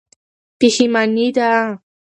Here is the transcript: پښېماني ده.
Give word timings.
پښېماني 0.59 1.27
ده. 1.37 1.49